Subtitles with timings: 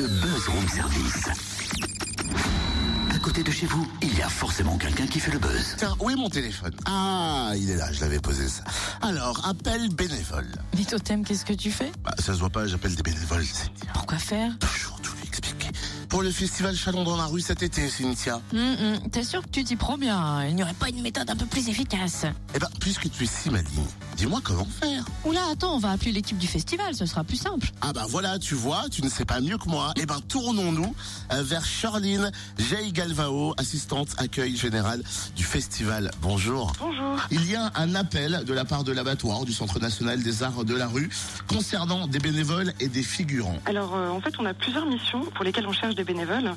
[0.00, 1.28] le buzz room service.
[3.14, 5.74] À côté de chez vous, il y a forcément quelqu'un qui fait le buzz.
[5.76, 6.72] Tiens, où est mon téléphone?
[6.86, 8.64] Ah, il est là, je l'avais posé ça.
[9.02, 10.48] Alors, appel bénévole.
[10.76, 11.92] Mais Totem, qu'est-ce que tu fais?
[12.02, 13.90] Bah, ça se voit pas, j'appelle des bénévoles, Cynthia.
[13.92, 14.58] Pourquoi faire?
[14.58, 15.68] Toujours tout lui expliquer.
[16.08, 18.40] Pour le festival Chalon dans la rue cet été, Cynthia.
[18.54, 20.46] Hum, hum, T'es sûr que tu t'y prends bien?
[20.46, 22.24] Il n'y aurait pas une méthode un peu plus efficace?
[22.54, 23.84] Eh ben, puisque tu es si maligne,
[24.20, 25.02] dis-moi comment faire.
[25.24, 27.68] Oula, attends, on va appeler l'équipe du festival, ce sera plus simple.
[27.80, 29.94] Ah bah voilà, tu vois, tu ne sais pas mieux que moi.
[29.96, 30.94] Eh ben, tournons-nous
[31.32, 32.92] euh, vers Charline J.
[32.92, 35.02] Galvao, assistante accueil général
[35.36, 36.10] du festival.
[36.20, 36.74] Bonjour.
[36.78, 37.16] Bonjour.
[37.30, 40.66] Il y a un appel de la part de l'abattoir du Centre national des arts
[40.66, 41.08] de la rue
[41.46, 43.58] concernant des bénévoles et des figurants.
[43.64, 46.54] Alors euh, en fait on a plusieurs missions pour lesquelles on cherche des bénévoles.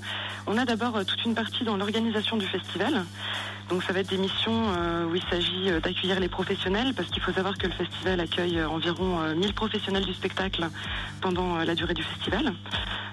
[0.47, 3.05] On a d'abord euh, toute une partie dans l'organisation du festival.
[3.69, 7.09] Donc ça va être des missions euh, où il s'agit euh, d'accueillir les professionnels parce
[7.09, 10.67] qu'il faut savoir que le festival accueille euh, environ euh, 1000 professionnels du spectacle
[11.21, 12.53] pendant la durée du festival.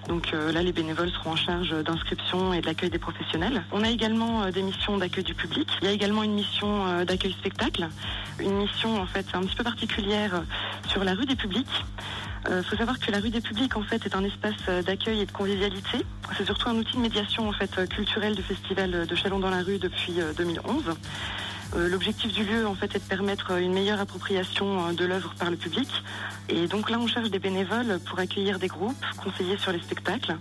[0.09, 3.63] Donc là les bénévoles seront en charge d'inscription et de l'accueil des professionnels.
[3.71, 5.69] On a également des missions d'accueil du public.
[5.80, 7.89] Il y a également une mission d'accueil spectacle.
[8.41, 10.43] Une mission en fait un petit peu particulière
[10.89, 11.85] sur la rue des publics.
[12.46, 14.83] Il Euh, faut savoir que la rue des publics en fait est un espace euh,
[14.83, 16.05] d'accueil et de convivialité.
[16.37, 19.51] C'est surtout un outil de médiation en fait euh, culturelle du festival de Chalon dans
[19.51, 20.85] la rue depuis euh, 2011.
[21.77, 25.51] Euh, L'objectif du lieu en fait est de permettre une meilleure appropriation de l'œuvre par
[25.51, 25.88] le public.
[26.49, 30.37] Et donc là on cherche des bénévoles pour accueillir des groupes, conseiller sur les spectacles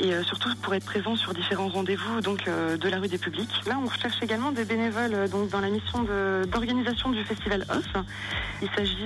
[0.00, 3.18] et euh, surtout pour être présent sur différents rendez-vous donc euh, de la rue des
[3.18, 3.50] publics.
[3.66, 6.04] Là, on recherche également des bénévoles euh, donc dans la mission
[6.50, 8.04] d'organisation du festival OFF.
[8.62, 8.96] Il s'agit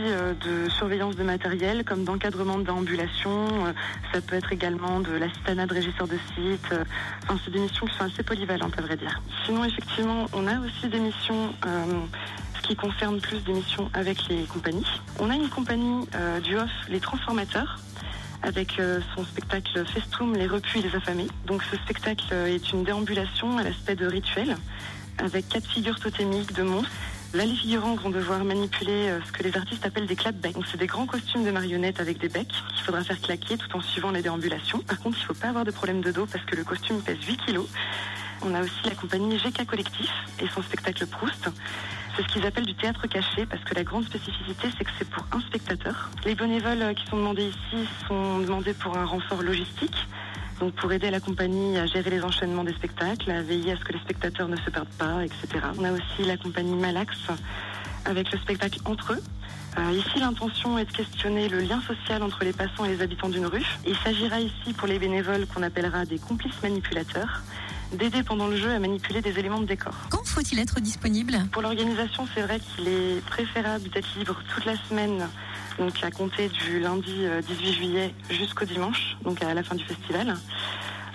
[0.45, 3.47] de surveillance de matériel, comme d'encadrement de déambulation.
[3.67, 3.73] euh,
[4.12, 6.75] ça peut être également de l'assistanat de régisseur de site.
[7.25, 9.21] Enfin, c'est des missions qui sont assez polyvalentes, à vrai dire.
[9.45, 11.55] Sinon, effectivement, on a aussi des missions.
[11.67, 11.84] euh,
[12.56, 14.87] ce qui concerne plus des missions avec les compagnies.
[15.19, 16.06] On a une compagnie
[16.45, 17.81] du OFF, les Transformateurs,
[18.43, 21.29] avec euh, son spectacle Festum, les repus et les affamés.
[21.47, 24.57] Donc ce spectacle euh, est une déambulation à l'aspect de rituel,
[25.19, 26.91] avec quatre figures totémiques de monstres.
[27.34, 30.53] Là, les figurants vont devoir manipuler euh, ce que les artistes appellent des clap-becs.
[30.53, 33.75] Donc c'est des grands costumes de marionnettes avec des becs qu'il faudra faire claquer tout
[33.75, 34.81] en suivant les déambulations.
[34.81, 37.00] Par contre, il ne faut pas avoir de problème de dos parce que le costume
[37.00, 37.66] pèse 8 kilos.
[38.43, 41.49] On a aussi la compagnie GK Collectif et son spectacle Proust.
[42.17, 45.09] C'est ce qu'ils appellent du théâtre caché parce que la grande spécificité, c'est que c'est
[45.09, 46.11] pour un spectateur.
[46.25, 49.97] Les bénévoles euh, qui sont demandés ici sont demandés pour un renfort logistique.
[50.61, 53.84] Donc pour aider la compagnie à gérer les enchaînements des spectacles, à veiller à ce
[53.84, 55.49] que les spectateurs ne se perdent pas, etc.
[55.78, 57.17] On a aussi la compagnie Malax
[58.05, 59.22] avec le spectacle Entre eux.
[59.78, 63.31] Euh, ici, l'intention est de questionner le lien social entre les passants et les habitants
[63.31, 63.65] d'une rue.
[63.87, 67.43] Il s'agira ici pour les bénévoles qu'on appellera des complices manipulateurs
[67.92, 69.94] d'aider pendant le jeu à manipuler des éléments de décor.
[70.10, 71.38] Quand faut-il être disponible?
[71.53, 75.28] Pour l'organisation, c'est vrai qu'il est préférable d'être libre toute la semaine,
[75.78, 79.84] donc à compter du lundi euh, 18 juillet jusqu'au dimanche, donc à la fin du
[79.84, 80.36] festival.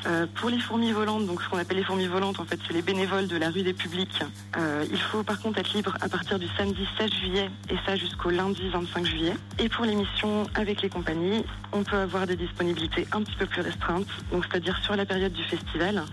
[0.05, 2.73] Euh, pour les fourmis volantes, donc ce qu'on appelle les fourmis volantes, en fait, c'est
[2.73, 4.23] les bénévoles de la rue des publics.
[4.57, 7.95] Euh, il faut par contre être libre à partir du samedi 16 juillet et ça
[7.95, 9.33] jusqu'au lundi 25 juillet.
[9.59, 13.47] Et pour les missions avec les compagnies, on peut avoir des disponibilités un petit peu
[13.47, 16.03] plus restreintes, donc c'est-à-dire sur la période du festival,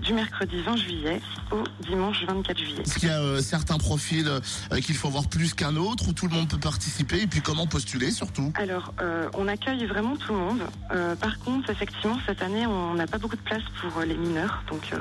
[0.00, 2.82] du mercredi 20 juillet au dimanche 24 juillet.
[2.82, 6.12] Est-ce qu'il y a euh, certains profils euh, qu'il faut voir plus qu'un autre, où
[6.12, 8.52] tout le monde peut participer, et puis comment postuler surtout?
[8.54, 10.62] Alors, euh, on accueille vraiment tout le monde.
[10.92, 14.16] Euh, par contre, effectivement, cette année, on n'a pas beaucoup de place pour euh, les
[14.16, 14.98] mineurs, donc euh,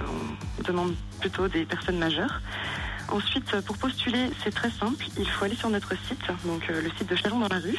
[0.59, 2.41] on demande plutôt des personnes majeures.
[3.09, 5.05] Ensuite, euh, pour postuler, c'est très simple.
[5.17, 7.77] Il faut aller sur notre site, donc euh, le site de Chalon dans la rue.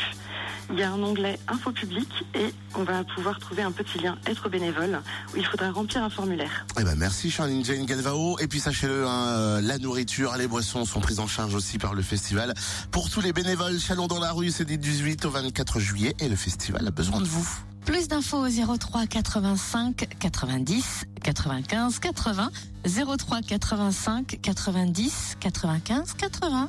[0.71, 4.19] Il y a un onglet Info public et on va pouvoir trouver un petit lien
[4.27, 5.01] Être bénévole
[5.33, 6.67] où il faudra remplir un formulaire.
[6.79, 8.39] Eh ben merci Charline Jane Galvao.
[8.39, 11.95] Et puis sachez-le, hein, euh, la nourriture, les boissons sont prises en charge aussi par
[11.95, 12.55] le festival.
[12.91, 16.29] Pour tous les bénévoles, Chalon dans la rue, c'est du 18 au 24 juillet, et
[16.29, 17.49] le festival a besoin de vous.
[17.89, 22.51] Plus d'infos au 03 85 90 95 80
[22.85, 26.69] 03 85 90 95 80